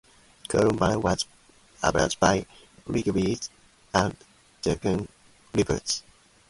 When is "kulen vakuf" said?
0.49-1.01